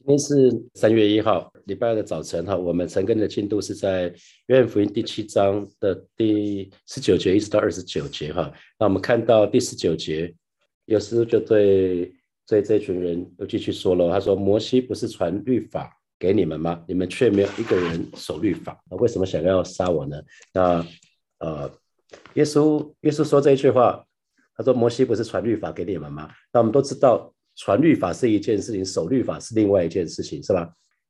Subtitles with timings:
[0.00, 2.56] 今天是三月一号，礼拜二的早晨哈。
[2.56, 4.10] 我们晨更的进度是在
[4.46, 8.50] 约翰福音第七章的第十九节一直到二十九节哈。
[8.78, 10.34] 那我们看到第十九节，
[10.86, 12.10] 有时就对
[12.46, 16.82] 对这群人又继续说了，他说：“摩西不是传律法给你们吗？
[16.88, 20.18] 你们却没有一个人守律法，那为什么想要杀我呢？”
[20.54, 20.84] 那
[21.40, 21.70] 呃，
[22.34, 24.02] 耶稣耶稣说这一句话，
[24.56, 27.34] 他说：“摩西不是传律法给你们吗？”那我们都知道。
[27.56, 30.68] 传律法是一件事情，守律法是另外一件事情，是吧？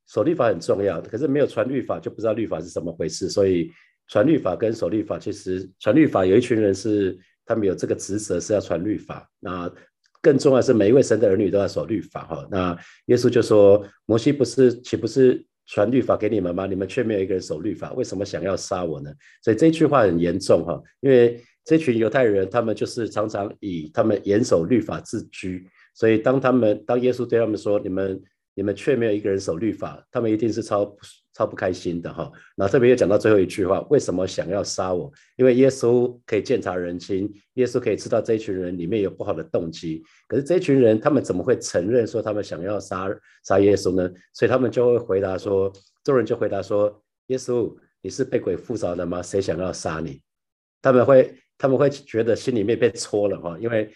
[0.09, 3.31] 守律法很重要，可是没有传律法就不知道律法是怎么回事。
[3.31, 3.71] 所以
[4.09, 9.25] 传律法跟守律法，其实传律法有一群人是他们有这个职责是要传律法。
[9.39, 9.73] 那
[10.21, 12.49] 更重要是每一位神的儿女都要守律法哈。
[12.51, 12.77] 那
[13.07, 16.67] 耶稣就说：摩西不是岂不是传律法给你们吗？
[16.67, 19.13] 你们却没有一个人守律法，为什么想要杀我呢？
[19.45, 25.65] 所以这句话很严重哈，因为这群犹太人他们就是常常以他们严守律法自居。
[25.95, 28.23] 所以，当他们当耶稣对他们说：“你们
[28.55, 30.97] 你们却没有一个人守律法”，他们一定是超
[31.33, 32.31] 超不开心的哈。
[32.57, 40.03] 那特别又讲到最后一句话：“为什么想要杀我？”因为耶稣可以鉴察人心，耶稣可以知道这一群人里面有不好的动机。
[40.27, 43.09] 可是这一群人，他们怎么会承认说他们想要杀
[43.45, 44.11] 杀耶稣呢？
[44.33, 45.73] 所以他们就会回答说
[46.05, 49.23] ：“众人就回答说：‘耶稣，你是被鬼附着的吗？
[49.23, 50.21] 谁想要杀你？’
[50.83, 53.89] 他们会他们会觉得心里面被戳了哈，因为。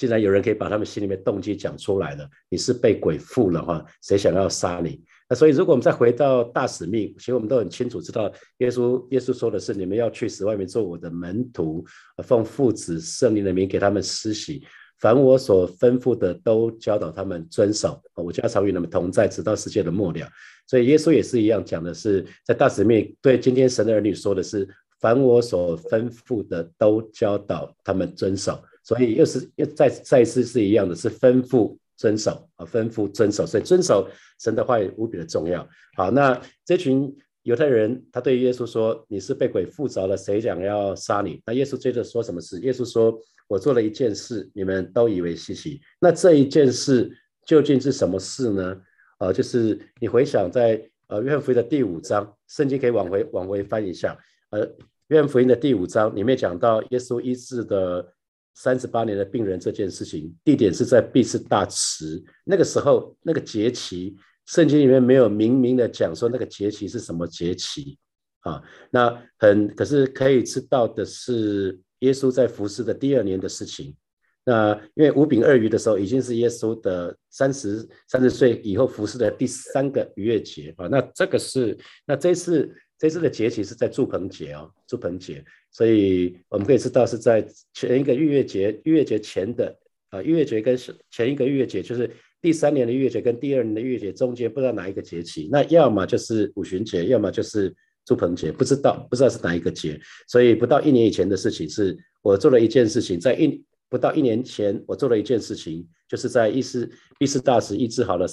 [0.00, 3.84] 既然有人可以把他们心里面动机讲出来了，你是被鬼附了哈？
[4.00, 4.98] 谁想要杀你？
[5.28, 11.84] 那所以，如果我们再回到大使命，其实我们都很清楚知道，耶稣耶稣说的是：你们要去使外面做我的门徒，
[12.24, 14.62] 奉父子圣灵的名给他们施洗，
[15.00, 18.02] 凡我所吩咐的都教导他们遵守。
[18.14, 20.26] 我家常与你们同在，直到世界的末了。
[20.66, 24.66] 所以耶稣也是一样讲的是，在大使命对今天神的儿女说的是：
[25.00, 28.62] 凡我所吩咐的都教导他们遵守。
[28.82, 34.08] 所以又是又再再次是一样的，是吩咐遵守啊，吩咐遵守，所以遵守
[34.40, 35.68] 神的话语无比的重要。
[35.94, 42.58] 好，那这群犹太人，他对耶稣说：“你是被鬼附着了，谁想要杀你？”那耶稣接着说什么事？
[42.60, 43.16] 耶稣说
[43.46, 45.78] ：“我做了一件事，你们都以为稀奇。
[46.00, 47.10] 那这一件事
[47.44, 48.80] 究竟是什么事呢？
[49.18, 54.18] 啊，就是你回想在呃约翰福音的第五章，圣经可以往回往回翻一下。
[54.50, 54.66] 呃，
[55.10, 58.14] 约翰福音的第五章里面讲到耶稣医治的。
[58.52, 62.22] 三十八年的病人这件事情，地点是在毕士大池。
[62.44, 67.96] 那个时候，那个节期，圣经里面没有明明的讲说那个节期是什么节期
[68.40, 68.60] 啊。
[68.90, 73.96] 那很可是可以知道的是，耶稣在服侍的第二年的事情。
[74.44, 80.86] 那因为五饼二鱼的时候，已经是耶稣的三十三十岁以后服侍的第三个逾越节啊。
[80.88, 82.70] 那这个是那这次。
[83.00, 89.74] 这次的节期是在祝棚节哦，祝棚节，所以我们可以知道是在前一个逾越节，逾越节前的
[90.10, 90.78] 啊，逾越节跟
[91.10, 92.10] 前一个逾越节，就是
[92.42, 97.74] 第三年的逾越节跟第二年的逾越节中间，不知道哪一个节期，那要么就是五旬节，要么就是
[98.04, 106.86] 祝棚节，不知道不知道是哪一个节，所以不到一年以前的事情，是我做了一件事情，在一不到一年前，我做了一件事情，就是在医师
[107.18, 108.26] 医师大使医治好了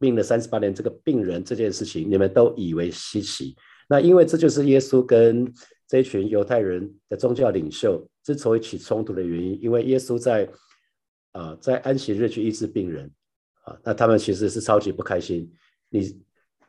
[0.00, 3.54] 病了三十八年这个病人这件事情，你们都以为稀奇。
[3.88, 5.52] 那因为这就是耶稣跟
[5.86, 10.48] 这群犹太人的宗教领袖之所以起冲突的原因，因为耶稣在
[11.32, 13.10] 啊在安息日去医治病人
[13.64, 15.50] 啊，那他们其实是超级不开心。
[15.88, 16.20] 你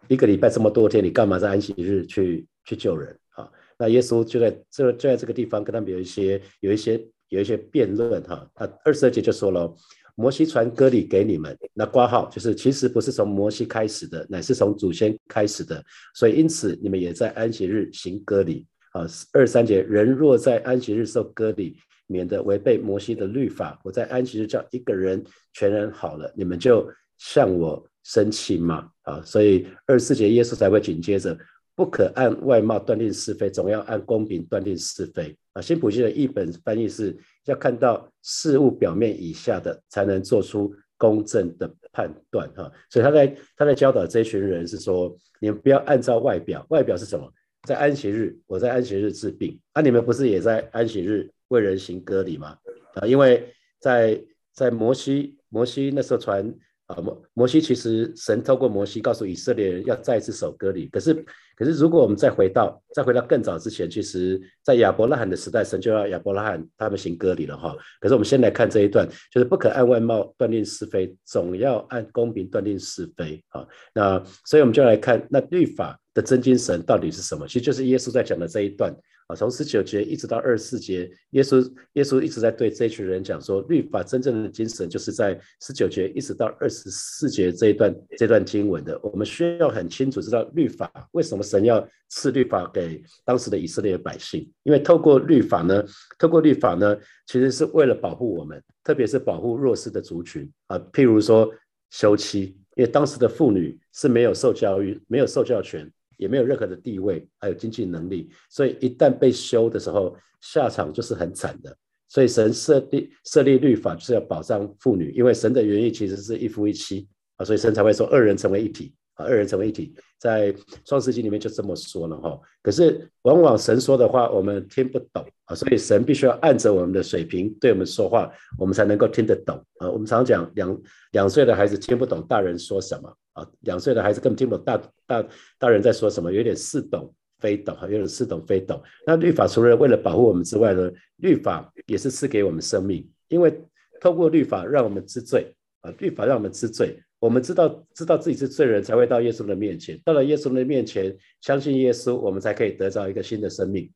[0.08, 3.52] 一个礼拜这么多天，你干嘛在安息日去去救人啊？
[3.78, 8.50] 那耶稣就在这就在这个地方跟他们有一些有一些有一些辩论哈。
[8.54, 9.76] 他二十二节就说了。
[10.20, 15.82] 摩西传割礼给你们，那挂号就是其实不是从摩西开始的，乃是从祖先开始的，
[16.16, 19.06] 所以因此你们也在安息日行割礼啊。
[19.32, 21.78] 二三节，人若在安息日受割礼，
[22.08, 25.24] 免得违背摩西的律法，我在安息日叫一个人
[25.54, 26.90] 全然好了，你们就
[27.20, 28.90] 向我生气嘛？
[29.04, 31.38] 啊，所以二四节耶稣才会紧接着。
[31.78, 35.62] 不可按外貌断定是非，总要按公平断定是非啊！
[35.62, 37.16] 新普西的译本翻译是
[37.46, 42.72] 要看到事物表面以下的，才能做出公正的判断哈。
[42.90, 47.32] 所以他在他在教导这群人是说，你们不要按照外表，外表是什么？
[47.68, 52.58] 在安息日，我在安息日治病，那你们不是也在安息日为人行割礼吗？
[52.96, 54.20] 啊，因为在
[54.52, 56.52] 在摩西摩西那时候传。
[56.88, 61.14] 啊，摩摩西其实神透过摩西告诉以色列人要再次守割礼，可是
[61.56, 67.76] 可是如果我们再回到再回到更早之前，其实在亚伯拉罕的时代，神就要亚伯拉罕他们行割礼了哈。
[68.00, 73.68] 可是我们先来看这一段，就是不可按外貌断定是非，总要按公平断定是非啊。
[73.94, 77.46] 那所以我们就来看那律法的真精神到底是什么？
[77.48, 78.96] 其实就是耶稣在讲的这一段
[79.28, 88.98] 啊，从十九节一直到二十四节，耶稣耶稣一直在对这群人讲说，律法真正的精神就是在十九节一直到二十四节这一段这段经文的。
[89.04, 95.84] 我们需要很清楚知道律法为什么神要赐律法给当时的以色列百姓，因为透过律法呢，
[96.18, 101.54] 透过律法呢，其实是为了保护我们，特别是保护弱势的族群啊，譬如说
[101.90, 105.92] 休妻，因为当时的妇女是没有受教育、没有受教权。
[106.18, 111.76] 也没有任何的地位，还有经济能力，所以一旦被休的时候，下场就是很惨的。
[112.10, 117.06] 所以神设立设立律法，就是要保障妇女，因为神的原意其实是一夫一妻
[117.36, 120.56] 啊，所以神才会说二人成为一体啊，二人成为一体，在
[120.86, 122.40] 创世纪里面就这么说了哈。
[122.64, 129.90] 可是往往神说的话我们听不懂啊，所以神必须要按着我们的水平对我们说话，我们才能够听得懂啊。
[129.90, 130.82] 我们常讲两
[131.12, 133.14] 两岁的孩子听不懂大人说什么。
[133.38, 135.30] 啊，两岁的孩子根本听不懂大大
[135.60, 138.82] 大人在说什么，有点似懂非懂，哈，有点似懂非懂。
[139.06, 143.62] 那律法除了为了保护我们之外呢，律法也是赐给我们生命，因为
[144.02, 153.92] 透过律法让我们知罪啊，律法让我们知罪，我们知道知道自己是罪人，才会到耶稣的面前，到了耶稣的面前，相信耶稣，我们才可以得到一个新的生命。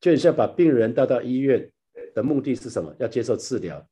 [0.00, 1.70] 就像把病人带到医院
[2.14, 2.94] 的目的是什么？
[2.98, 3.84] 要接受治疗。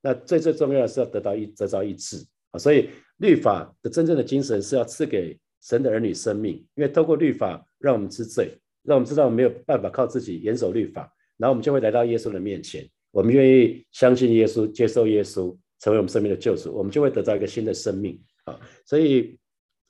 [0.00, 2.90] 那最最重要的是要得到医得到医治啊，所以。
[3.20, 11.02] 律法的真正的精神是要赐给神的儿女生命，因为透过律法让我们知罪，让我们知道没有办法靠自己严守律法，
[11.36, 12.88] 然后我们就会来到耶稣的面前。
[13.10, 18.58] 我们愿意相信耶稣，接受耶稣，成为我们生命的救主，我们就会得到一个新的生命啊！
[18.86, 19.38] 所以，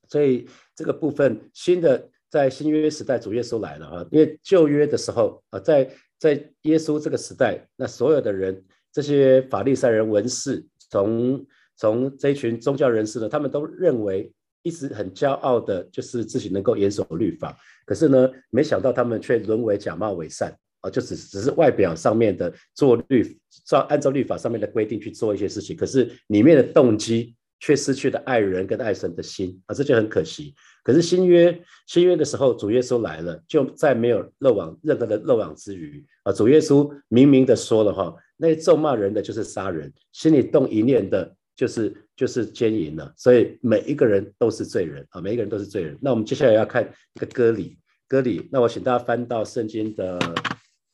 [0.09, 4.07] 所以这个部分新的在新约时代，主耶稣来了啊！
[4.11, 11.47] 因为旧约的时候啊，在在耶稣这个时代，那所有的人，这些法利赛人、文士从
[11.81, 14.31] 从这一群宗教人士呢，他们都认为
[14.63, 17.57] 一直很骄傲的，就是自己能够严守律法。
[17.87, 30.55] 可是呢，没想到他们却沦为假冒伪善啊，就只只是外表上面的做律，照按照律法上面的规定去做一些事情，可是里面的动机却失去了爱人跟爱神的心啊，这就很可惜。
[30.85, 36.31] 可是新约新约的时候，主耶稣来了，就再没有漏网任何的漏网之鱼啊。
[36.31, 41.35] 主耶稣明明的说了哈，那咒骂人的就是杀人，心里动一念的。
[41.57, 45.99] 就是就是奸淫了，所以每一个人都是罪人啊，每一个人都是罪人。
[46.01, 46.83] 那我们接下来要看
[47.15, 48.49] 一个割礼，割礼。
[48.51, 50.19] 那我请大家翻到圣经的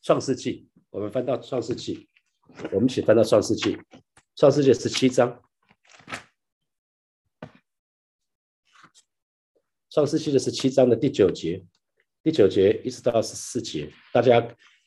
[0.03, 2.09] 创世纪，我们翻到创世纪，
[2.73, 3.79] 我们一起翻到创世纪，
[4.35, 5.41] 创世纪十七章，
[9.91, 11.65] 创世纪的十七章的第九节，
[12.25, 14.45] 第九节一直到十四节，大家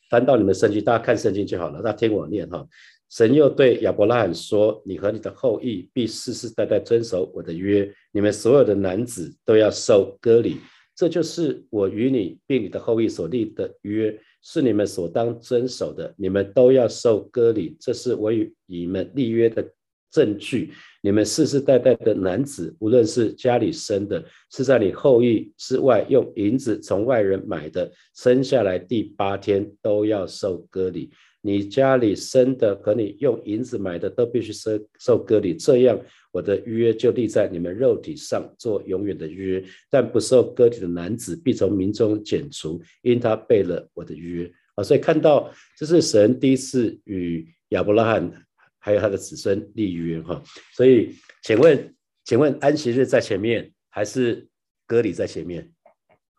[0.09, 2.67] 翻到你们圣经，大家看圣经就好了，大家听我念哈。
[3.09, 10.57] 神又对亚伯拉罕说：“你和你的后裔必世世代代遵守我的约，你们所有的男子都要受割礼。
[10.95, 16.13] 这就是我与你并你的后裔所立的约，是你们所当遵守的。
[16.17, 19.67] 你们都要受割礼，这是我与你们立约的。”
[20.11, 20.71] 证据，
[21.03, 31.11] 你们世世代代的男子，无论是家里生的，是在你后裔之外用银子从外人买的，生下来第八天都要受割礼。
[31.41, 35.55] 你家里生的和你用银子买的，都必须受受割礼。
[35.55, 35.99] 这样，
[36.31, 39.63] 我的约就立在你们肉体上，做永远的约。
[39.89, 44.51] 但不受割礼的男子，必从民中剪除，因他背了我的约。
[44.75, 48.45] 啊，所以看到这是神第一次与亚伯拉罕。
[48.81, 50.41] 还有他的子孙立约哈，
[50.73, 51.13] 所以
[51.43, 51.93] 请问，
[52.23, 54.47] 请问安息日在前面还是
[54.87, 55.69] 割礼在前面？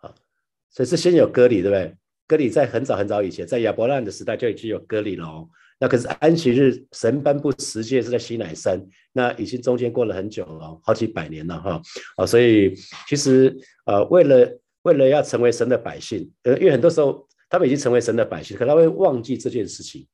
[0.00, 0.12] 啊，
[0.70, 1.94] 所以是先有割礼对不对？
[2.30, 5.48] 割礼在很早很早以前，在亚伯拉的时代就已经有割礼了哦。
[5.80, 8.80] 那可是安息日神颁布十诫是在西乃山，
[9.12, 11.82] 那已经中间过了很久了，好几百年了哈。
[12.14, 12.72] 啊，所以
[13.08, 13.52] 其实
[13.84, 20.06] 呃，为了为了要成为神的百姓，呃，因为很多时候他们已经成为神的百姓，可他会忘记这件事情。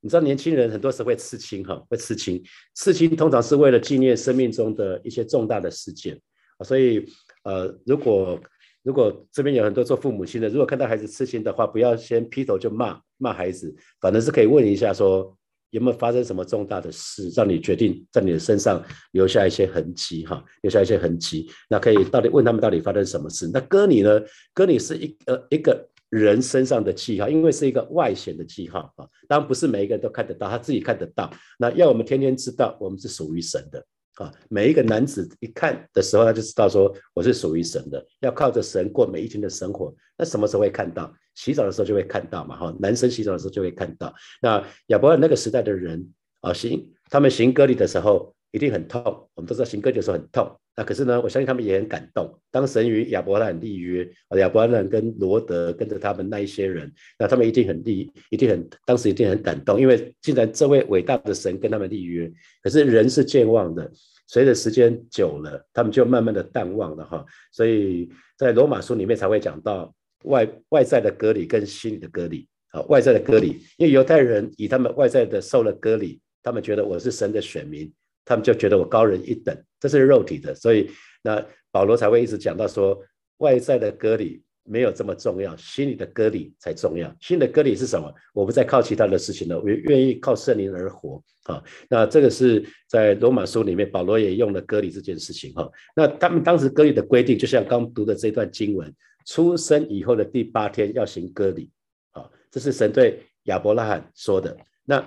[0.00, 2.42] 你知道年轻人很多时候会刺青哈，会刺青。
[2.74, 6.20] 刺青通常是为了纪念生命中的一些重大的事件
[6.58, 7.06] 啊，所以
[7.44, 8.38] 呃，如果
[8.84, 15.36] 如果这边有很多做父母亲的，如果看到孩子刺青的话，不要先劈头就骂骂孩子，反正是可以问一下说
[15.70, 21.50] 有没有发生什么重大的事，让你决定在你的身上留下一些痕迹哈，留下一些痕迹。
[21.68, 23.50] 那可以到底问他们到底发生什么事？
[23.52, 24.20] 那割你呢？
[24.52, 25.88] 割你是一个一个。
[26.10, 31.28] 人身上的记号，因为是一个外显的记号啊，当然不是每一个人都看得到，他自己看得到。
[31.58, 33.84] 那要我们天天知道，我们是属于神的
[34.14, 34.32] 啊。
[34.48, 39.94] 每一个男子一看的时候，他就知道说我是属于神的，要靠着神过每一天的生活。
[40.16, 41.12] 那什么时候会看到？
[41.34, 44.14] 洗澡的时候就会看到嘛，哈，男生洗澡的时候就会看到。
[44.40, 49.02] 那亚伯拉那个时代的人啊，行他们行割礼的时候一定很痛，
[49.34, 52.36] 我们都知道行割礼的时候很痛那可是呢，我相信他们也很感动。
[52.50, 62.28] 当神与亚伯拉罕立约，亚伯拉罕跟罗德跟着他们那一些人，那他们一定很立，一定很当时一定很感动，因为既然这位伟大的神跟他们立约，
[62.60, 63.88] 可是人是健忘的，
[64.26, 67.24] 随着时间久了，他们就慢慢的淡忘了哈。
[67.52, 77.92] 所以在罗马书里面才会讲到外外在的割礼跟心里的割礼啊，外在的割礼，因为犹太人以他们外在的受了割礼，他们觉得我是神的选民。
[78.26, 79.54] 他们就觉得我高人一等，
[79.84, 80.90] 这是肉体的，所以
[81.22, 82.98] 那保罗才会一直讲到说，
[83.36, 87.14] 外在的割礼没有这么重要，心里的割礼才重要。
[87.20, 88.10] 心的割礼是什么？
[88.32, 91.22] 我不再靠其他的事情了，我愿意靠圣灵而活。
[91.42, 95.52] 啊，那这个是在罗马书里面，保罗也用了割礼这件事情。
[95.52, 98.90] 哈，那他们当时割礼的规定，就像刚读的这段经文，
[99.26, 101.70] 出生以后的第八天要行割礼。
[102.12, 104.56] 啊，这是神对亚伯拉罕说的。
[104.86, 105.06] 那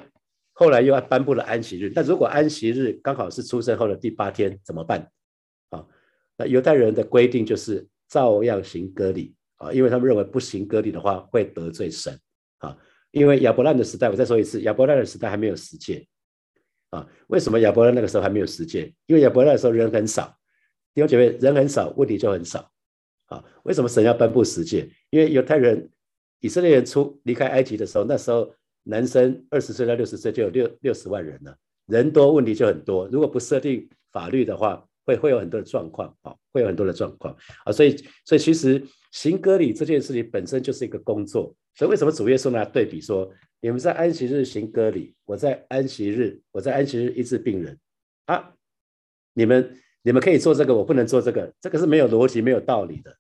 [0.60, 5.08] 后来又颁布了安息日，那如果安息日刚好是出生后的第八天怎么办？
[5.70, 5.86] 啊，
[6.36, 12.20] 那犹太人的规定就是照样行割礼啊，因为他们认为不行割礼的话会得罪神
[12.58, 12.76] 啊。
[13.12, 16.08] 因为亚伯兰的时代，我再说一次，亚伯兰的时代还没有十诫
[16.90, 17.08] 啊。
[17.28, 18.92] 为什么亚伯兰那个时候还没有十诫？
[19.06, 20.36] 因为亚伯兰的时候人很少，
[20.96, 22.72] 弟兄姐妹，人很少，问题就很少
[23.28, 23.46] 啊。
[23.62, 24.90] 为什么神要颁布十诫？
[25.12, 25.92] 因为犹太人、
[26.40, 28.52] 以色列人出离开埃及的时候，那时候。
[28.88, 31.56] 男生二十岁到六十岁就有六六十万人了，
[31.88, 33.08] 人多问题就很多。
[33.10, 37.72] 如果不设定法律的话，会会有很多的状况啊，会有很多的状况啊。
[37.72, 41.53] 所以，所以其实行割礼这件事情本身就是一个工作。
[41.75, 43.29] 所以为什么主耶稣拿对比说，
[43.62, 47.77] 你们在安息日行割礼，我在安息日，我在安息日医治病人
[48.25, 48.53] 啊？
[49.34, 53.15] 你们你们可以做这个，我不能做这个，这个是没有逻辑、没有道理的。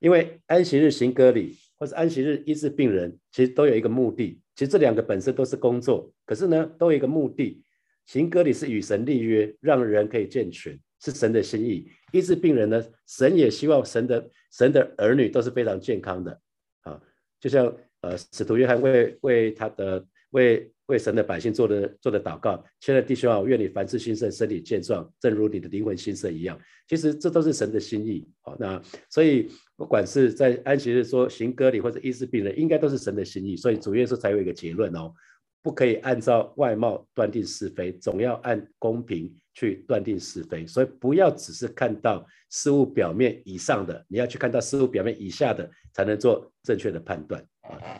[0.00, 1.56] 因为安息日行割礼。
[1.80, 4.38] 或是安息日医治病人，其实都有一个目的。
[4.54, 7.64] 其实这两个本身都是工作，可是呢，都有一个目的。
[8.04, 11.88] 行割礼是与神立约，让人可以健全，是神的心意。
[12.12, 16.38] 医治病人呢，神也希望神的神的儿女都是非常健康的
[16.82, 17.00] 啊。
[17.40, 20.70] 就像呃，使徒约翰为为他的为。
[20.90, 26.58] 为神的百姓做的做的祷告，亲爱的弟兄啊，我愿你凡事兴盛，身体健壮，正如你的灵魂兴盛一样。
[26.88, 28.28] 其实这都是神的心意。
[28.42, 33.56] 好，那所以不管是在安息日说行割礼或者医治病人，应该都是神的心意。
[33.56, 35.14] 所以主耶稣才有一个结论哦，
[35.62, 40.66] 不可以按照外貌断定是非，总要按公平去断定是非。
[40.66, 47.44] 所以不要只是看到事物表面以上的，你要去看到事物表面以下的，才能做正确的判断。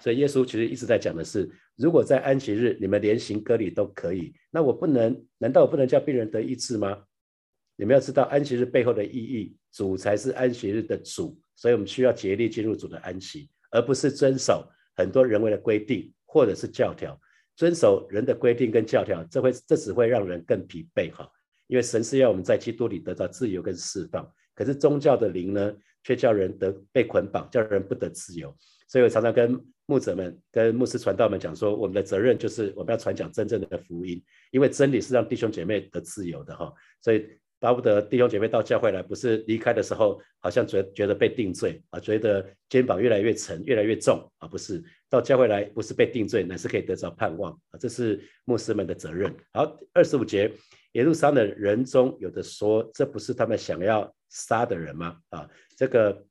[0.01, 5.25] 所以耶稣其实一直在讲的是，如果在安息日你们连行割礼都可以，那我不能？
[5.39, 7.05] 难道我不能叫病人得医治吗？
[7.77, 17.19] 你们要知道安息日背后的意义，主才是安息日的主，所以我们需要竭力进入主的安息，而不是遵守很多人为的规定或者是教条。
[17.57, 21.31] 遵守人的规定跟教条，这会这只会让人更疲惫哈。
[21.67, 28.55] 因为神是要我们在基督里得到自由跟释放，可是宗教的灵呢，却叫人得被捆绑，叫人不得自由。
[28.91, 29.57] 所以我常常跟
[29.87, 34.21] 牧者们、跟牧师传道们讲说，我们的责任就是我们要传讲真正的福音，
[34.51, 36.73] 因为真理是让弟兄姐妹得自由的哈。
[37.01, 37.25] 所以
[37.61, 49.33] 巴不得弟兄姐妹到教会来，不是离开的时候好像觉觉得被定罪啊，觉得肩膀越来越沉、越来越重啊，不是到教会来不是被定罪，乃是可以得着盼望啊，这是牧师们的责任。
[49.53, 50.53] 好，二十五节，
[50.95, 55.17] 耶路撒冷人中有的说，这不是他们想要杀的人吗？
[55.29, 56.27] 啊，这个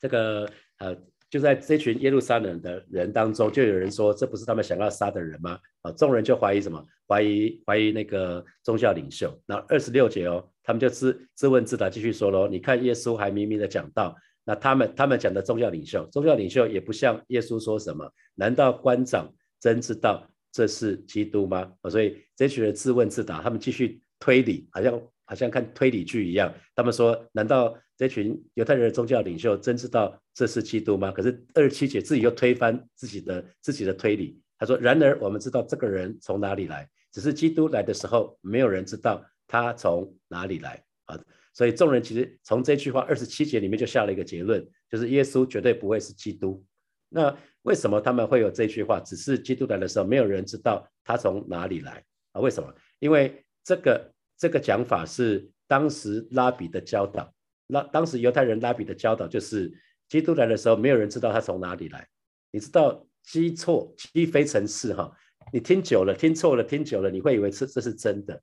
[0.00, 0.96] 这个呃。
[1.32, 5.58] 就在这群耶路撒冷的人当中，就有人说这不是他们想要杀的人吗？
[5.80, 6.84] 啊，众人就怀疑什么？
[7.08, 9.34] 怀疑怀疑那个宗教领袖。
[9.46, 12.46] 那二十六节哦，他们就自自问自答，继续说喽。
[12.46, 18.06] 你看耶稣还明明的讲到，那他们他们讲的宗教领袖，宗教领袖也不像耶稣说什么？
[18.34, 21.72] 难道官长真知道这是基督吗？
[21.80, 25.00] 啊，所以这群人自问自答，他们继续推理，好像
[25.32, 26.52] 好像看推理剧一样。
[26.74, 27.74] 他们说，难道？
[27.94, 31.12] 这群犹太人的宗教领袖真知道这是基督吗？
[31.12, 34.42] 可是二十七节自己又推翻自己的自己的推理。
[34.58, 41.16] 他说：“然而我们知道这个人从哪里来，只是基督来的时候，没有人知道他从哪里来啊。”
[41.54, 46.64] 所以众人其实从这句话二十七节里面就下了一个结论，就是耶稣绝对不会是基督。
[47.08, 48.98] 那为什么他们会有这句话？
[48.98, 52.40] 只是基督来的时候，没有人知道他从哪里来啊？
[52.40, 52.74] 为什么？
[52.98, 54.11] 因为这个
[54.42, 57.32] 这个讲法是当时拉比的教导。
[57.68, 59.72] 那当时犹太人拉比的教导就是，
[60.08, 62.08] 基督来的时候，没有人知道他从哪里来。
[62.50, 65.08] 你知道基错基非成是哈，
[65.52, 68.42] 你听久了，听错了，听久了，你会以为这这是真的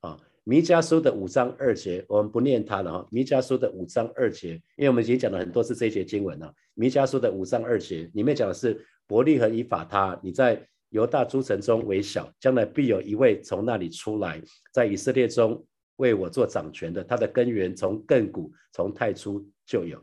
[0.00, 0.18] 啊。
[0.42, 3.08] 弥迦书的五章二节，我们不念它了哈。
[3.12, 6.52] 弥迦书的五章二节，因为我们已经讲了很多次这一节经文了。
[6.74, 14.40] 弥迦书的五章二节里面讲的是伯利和以法他，你在犹大诸城中为小，将来必有一位从那里出来，
[14.72, 15.64] 在以色列中
[15.96, 20.02] 为我做掌权的，他的根源从亘古从太初就有。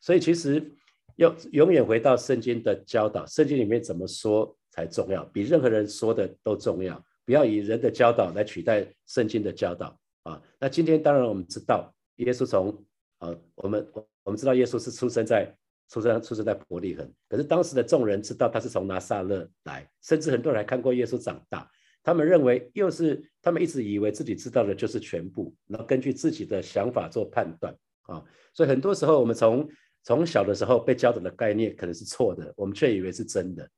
[0.00, 0.70] 所以其实
[1.16, 7.02] 要永远回到圣经的教导，圣经里面怎么说才重要，比任何人说的都重要。
[7.26, 10.42] 不要以人的教导来取代圣经的教导啊！
[10.58, 12.84] 那今天当然我们知道，耶稣从
[13.16, 13.90] 啊，我们
[14.24, 15.56] 我们知道耶稣是出生在
[15.94, 21.70] 出生出生在伯利恒，可是当时的众人知道他是从拿撒勒来，甚至很多人还看过耶稣长大。
[22.02, 27.72] 他们认为又是他们一直以为自己知道的就是全部，然后根据自己的想法做判断
[28.02, 28.20] 啊。
[28.52, 29.68] 所以很多时候我们从
[30.02, 33.70] 从小的时候被教导的概念可能是错的，我们却以为是真的。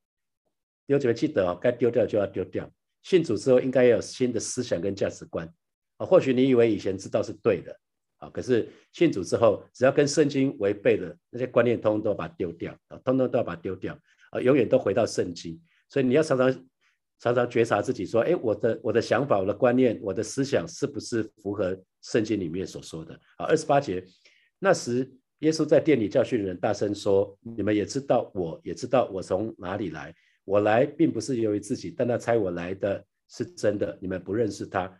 [0.86, 2.66] 有几位记得哦，该丢掉就要丢掉。
[3.02, 5.46] 信主之后应该要有新的思想跟价值观
[5.98, 6.06] 啊。
[6.06, 7.78] 或许你以为以前知道是对的
[8.18, 13.98] 啊，可是信主之后，只要跟圣经违背的那些观念，通通都把它丢掉啊，通通都要把它丢掉
[14.30, 15.60] 啊，永远都回到圣经。
[15.88, 16.52] 所以你要常常
[17.20, 23.14] 常常觉察自己，说：哎，我的我的想法、我的观念、我的思想是不是符合圣经里面所说的？
[23.36, 24.04] 啊，二十八节，
[24.58, 25.10] 那时。
[25.40, 30.14] 耶稣在店里教训人，大声说：“你们也知道，我也知道我从哪里来。
[30.46, 33.98] 我来并不是由于自己，但那猜我来的是真的。
[34.00, 34.90] 你们不认识他，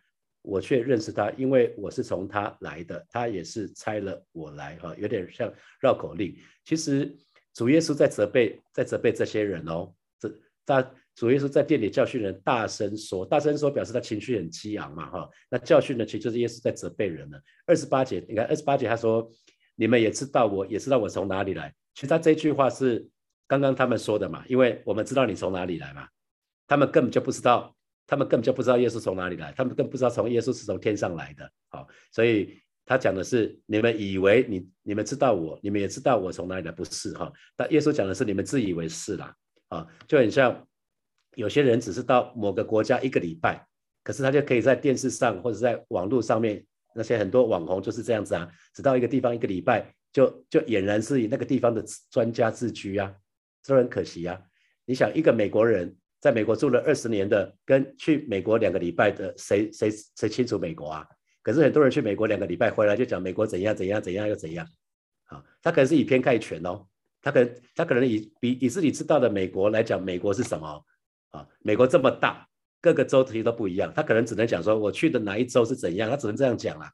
[0.46, 3.04] 我却认识他，因为我是从他来的。
[3.10, 4.76] 他也是猜了我来。
[4.76, 6.34] 哈，有点像绕口令。
[6.64, 7.14] 其实
[7.52, 9.92] 主耶稣在责备，在责备这些人哦。
[10.18, 10.32] 这
[10.64, 10.80] 大
[11.14, 15.10] 主耶稣在店里教训人，大声说，大声说，表示他情绪很激昂嘛。
[15.10, 17.36] 哈，那教训呢，其实就是耶稣在责备人呢。
[17.66, 19.30] 二十八节，你看二十八节他说。
[19.78, 21.70] 你们也知道，我也知道我从哪里来。
[21.94, 23.06] 其实他这句话是
[23.46, 26.08] 刚刚他们说的嘛，因为我们知道你从哪里来嘛，
[26.66, 27.75] 他们根本就不知道，
[28.06, 31.50] 他们根本就不知道耶稣从哪里来，他们更不知道从耶稣是从天上来的。
[31.68, 37.32] 好，所以他讲的是你们以为你你们知道我，你们也知道我从哪里来，不是哈？
[37.56, 39.34] 但耶稣讲的是你们自以为是啦，
[39.68, 40.66] 啊，就很像
[41.34, 43.66] 有些人只是到某个国家一个礼拜，
[44.02, 46.64] 可是他就可以在电视上或者在网络上面。
[46.98, 53.14] 那些很多网红就是这样子啊，只到一个地方一个礼拜，就就俨然是以那个地方的专家自居啊，
[53.62, 54.40] 这很可惜啊。
[54.86, 61.06] 你想，一个美国人在美国住了二十年的，跟去美国两个礼拜的，谁谁谁清楚美国啊？
[61.42, 64.66] 可是很多人去美国两个礼拜回来就讲美国怎样怎样怎样又怎样，
[65.26, 66.86] 啊，他可能是以偏概全哦，
[67.22, 70.84] 他可能他可能以比以自己知道的美国来讲美国是什么
[71.30, 71.46] 啊？
[71.60, 72.46] 美国这么大。
[72.78, 76.92] 各个州其实都不一样，他可能只能讲说我去的哪一州是怎样，他只能这样讲啦。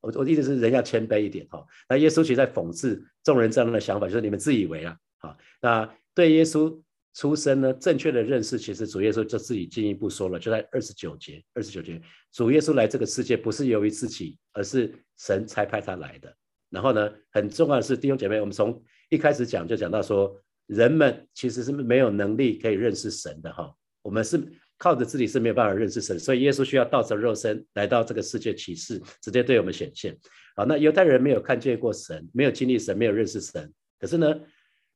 [0.00, 1.62] 我我意思是人要谦卑一点哈。
[1.86, 4.96] 那耶稣其实在讽刺众人这样的想法，就是你们自以为啊。
[5.18, 6.80] 好，那对耶稣
[7.14, 11.42] 出生呢正确的认识，其实主耶稣就自己进一步说了，就在二十九节。
[11.54, 12.00] 二十九节，
[12.32, 16.36] 主耶稣来这个世界不是由于自己，而是神差派他来的。
[16.70, 23.74] 然后呢，很重要的是弟兄姐妹，我们从一开始讲就讲到说，人们其实是没有能力可以认识神的哈。
[24.02, 24.40] 我们是。
[24.76, 30.14] 靠着自己是没有办法认识神，所以耶稣需要道成肉身来到这个世界启示，直接对我们显现。
[30.56, 33.72] 好，那犹太人没有看见过神，没有经历神，没有认识神。
[34.00, 34.34] 可是呢，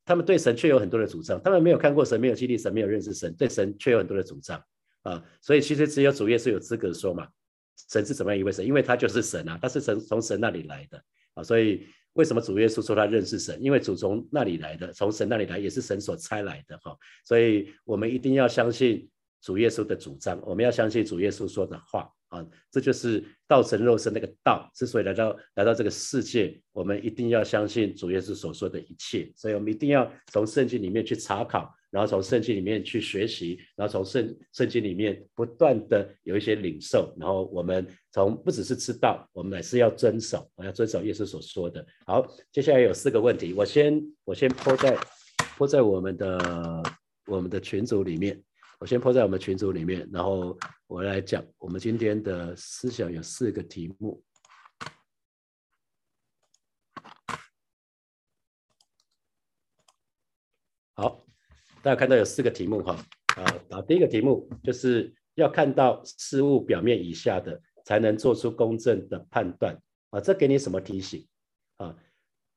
[0.09, 1.39] 他们对神却有很多的主张。
[1.43, 4.59] 他们没有看过神，没有经历神，没有认识神，对神却有很多的主张
[5.03, 5.23] 啊。
[5.39, 7.27] 所以其实只有主耶稣有资格说嘛，
[7.91, 8.65] 神是怎么样一位神？
[8.65, 10.99] 因为他就是神啊，他是神从神那里来的
[11.35, 11.43] 啊。
[11.43, 13.61] 所以为什么主耶稣说他认识神？
[13.61, 16.97] 因为主从那里来的，从神那里来，也是神所差来的哈。
[17.23, 19.07] 所以我们一定要相信。
[19.41, 24.69] 主耶稣的主张，我们要相信主耶稣说的话啊，这就是道成肉身那个道。
[24.73, 29.31] 之所以来到来到这个世界，我们一定要相信主耶稣所说的一切。
[29.35, 41.85] 所以我们一定要从圣经里面去查考，然后从圣经里面去学习，然后从圣圣经里面不断的有一些领受，然后我们从不只是知道，我们还是要遵守，我要遵守耶稣所说的。
[42.05, 44.97] 好，接下来有四个问题，我先我先泼在
[45.57, 46.83] 泼在我们的
[47.25, 48.39] 我们的群组里面。
[48.79, 51.45] 我先抛在我们群组里面，然后我来讲。
[51.57, 54.23] 我们今天的思想有四个题目。
[60.93, 61.25] 好，
[61.81, 62.93] 大家看到有四个题目哈。
[63.35, 69.77] 啊，啊，第一个题目就是要看到事物表面以下的，才能做出公正的判断。
[70.11, 71.27] 啊，这给你什么提醒？
[71.75, 71.93] 啊，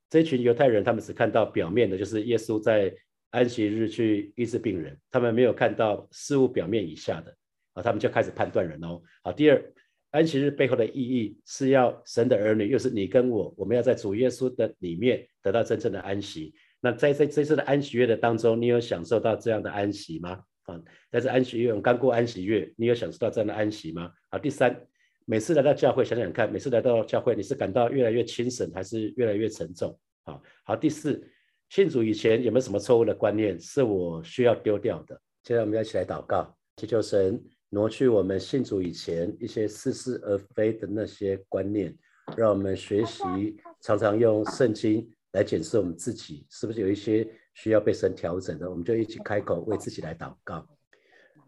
[0.09, 2.95] 这群犹太人他们只看到表面的，就是耶稣在。
[3.33, 7.35] 安息日去医治病人，他们没有看到事物表面以下的
[7.73, 9.01] 啊，他们就开始判断人哦。
[9.25, 9.73] 好，第二，
[10.11, 16.55] 安息日背后的意义是要神的儿女，又是你跟我，我们要在主耶稣的里面得到真正的安息。
[16.79, 20.38] 那在这这次的安息月的当中，你有享受到这样的安息吗？
[20.64, 20.79] 啊，
[21.11, 24.11] 但是安息月，我们刚过安息月，你有享受到这样的安息吗？
[24.29, 24.79] 好，第三，
[25.25, 29.99] 每次来到教会，想想看，每次来到教会，你是感到越来越轻省，还是越来越沉重？
[30.25, 31.27] 好，好，第四。
[31.73, 35.19] 信主以前有没有什么错误的观念是我需要丢掉的？
[35.43, 41.97] 现在我们要一起来祷告，祈求神挪去我们信主以前一些似是而非的那些观念，
[42.37, 48.69] 让我们学习常常用圣经来检视我们自己，是不是有一些需要被神调整的？
[48.69, 50.57] 我们就一起开口为自己来祷告。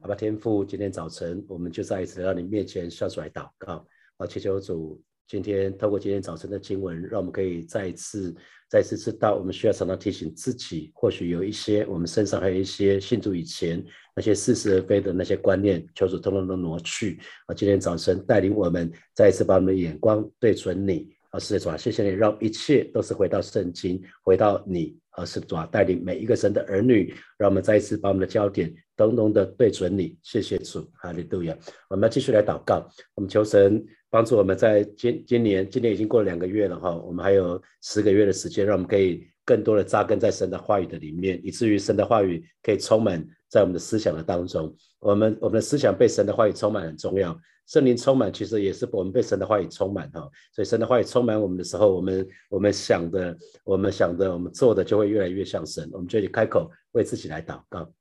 [0.01, 5.03] 好吧，天父，今天早晨我们就再一次来到你面前，笑出来祷告，啊，祈求主。
[5.27, 8.35] 今天透过今天早晨的经文，让我们可以再一次、
[8.69, 13.83] 再一次知道，我们需要常常提醒自己，或许有一些我们身上还有一些信主以前
[14.15, 17.19] 那些似是而非的那些观念，求主通通都挪去。
[17.47, 30.19] 啊，今天早晨带领我们再一次把我们的眼光对准你，啊，是主啊，谢谢你，让一切都是回到圣经，回到你，而是主啊，带领每一个神的儿女，让我们再一次把我们的焦点咚咚的对准你。
[30.23, 31.57] 谢谢主，哈利路亚。
[31.89, 33.83] 我们要继续来祷告，我们求神。
[34.15, 44.73] 帮助我们在今今年，今年已经过了两个月了哈，我们还有十个月的时间，让我们可以更多的扎根在神的话语的里面，以至于神的话语可以充满在我们的思想的当中。
[45.01, 50.21] 我们我们的思想被神的话语充满很重要，圣灵充满其实也是我们被神的话语充满哈。
[50.53, 55.91] 所以神的话语充满我们的时候，我们我们想的，我们想的，我们做的就会越来越像神。
[55.93, 57.93] 我们就去开口为自己来祷告，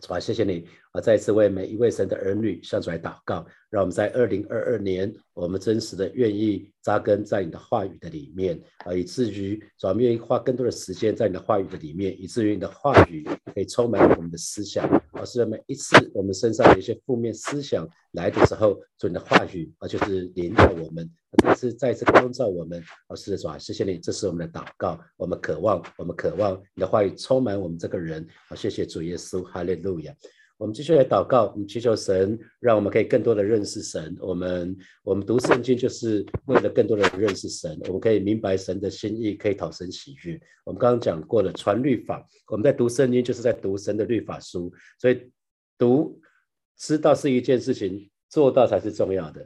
[0.00, 3.44] 主啊，谢谢你啊，再次为每一位神的儿女向主来祷告。
[3.70, 14.86] 让我们在二零二二年，我们真实的愿意扎根在你的话语的里面啊，以至于我们愿意花更多的时间在你的话语的里面，以至于你的话语可以充满我们的思想。
[15.12, 21.10] 而是每一次我们身上有一些负面思想来的时候，主你的话语啊，就是领导我们，
[21.42, 22.82] 再次再次光照我们。
[23.08, 28.26] 而是说，谢谢你，这是我们的祷告，我们渴望，我们渴望你的话语充满我们这个人。
[28.48, 30.14] 好，谢谢主耶稣，哈利路亚。
[30.62, 34.16] 我们继续来祷告，我们祈求神，让我们可以更多的认识神。
[34.20, 40.40] 我们我们读圣经就是为了更多的认识神，我们可以明白神的心意，可以讨神喜悦。
[40.64, 45.28] 我们刚刚讲过了传律法，我们在读圣经就是在读神的律法书，所以
[45.76, 46.16] 读
[46.78, 49.44] 知道是一件事情，做到才是重要的。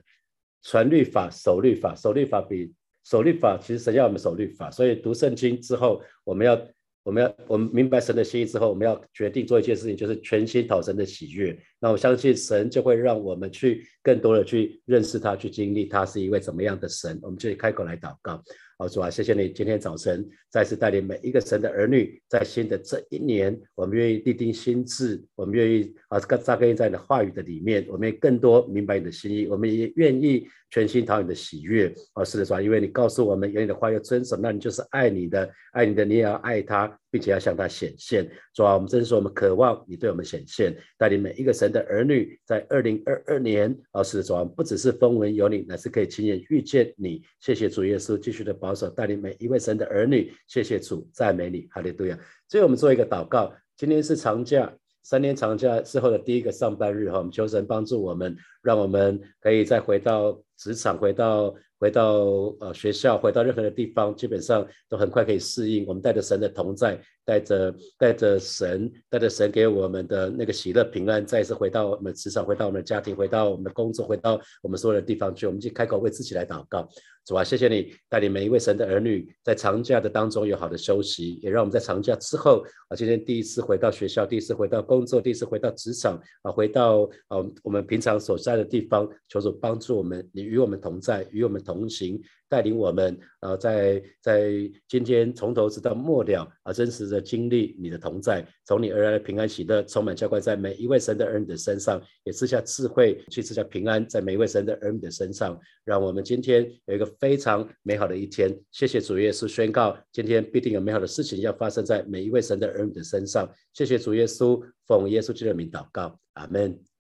[0.65, 2.71] 传律法、守律法、守律法比
[3.05, 6.61] 守律法，其实神要我们守律法，所以读圣经之后，我们要。
[7.07, 11.57] 我们要我们明白神的心意之后，我们要决定做一件事情，就是全心讨神的喜悦。
[11.79, 17.19] 那我相信神就会让我们去更多的去认识他，去经历他是一位怎么样的神。
[17.23, 18.43] 我们就开口来祷告。
[18.79, 31.91] 好，主啊，谢谢你今天早晨再次带领每一个神的儿女，在新的这一年，我们愿意立定心智，我们愿意啊，扎扎根在你的话语的里面，我们也更多明白你的心意，我们也愿意全心讨你的喜悦。
[32.13, 38.31] 啊，是的，主啊，因为你告诉我们，有你的话要遵守，那你就是爱你的，爱你的，你也要爱他，并且要向他显现。
[38.53, 47.23] 主啊，我们真是，我们渴望你对我们显现，带领每一个神的儿女，在二零二二年，老师的，主啊，不只是风闻有你，乃是可以亲眼遇见你。
[47.41, 52.19] 谢谢主耶稣，继续的保守带领每一位神的儿女，谢谢主，赞美你，哈利路亚。
[52.49, 62.25] 最后我们做一个祷告，今天是长假，三天长假之后的第一个上班日哈，我们求神帮助我们，让我们可以再回到职场，回到回到
[62.61, 65.87] 呃学校，回到任何的地方，基本上都很快可以适应。
[65.87, 67.01] 我们带着神的同在。
[67.27, 75.45] 带着带着神，带着神给我们的那个喜乐平安，再一次回到我们职场，回到我们的家庭，回到我们的工作，回到我们所有的地方去。
[75.45, 76.89] 我们就开口为自己来祷告，
[77.25, 92.23] 主啊，谢谢你带领每一位神的儿女在长假的当中有好的休息，也让我们在长假之后啊，今天第一次回到学校，第一次回到工作，第一次回到职场啊，回到啊我们平常所在的地方，求主帮助我们，你与我们同在，与我们同行。
[92.49, 94.53] 带领我们，呃，在在
[94.87, 108.57] 今天从头直到末了啊，真实的经历你的同在，从你而来的平安喜乐充满浇灌在每一位神的儿女的身上，也赐下智慧去赐下平安在每一位神的儿女的身上，让我们今天有一个非常美好的一天。
[108.71, 113.53] 谢谢主耶稣宣告，今天必定有美好的事情要发生在每一位神的儿女的身上。
[113.73, 116.87] 谢谢主耶稣，奉耶稣基督的名祷告，阿门。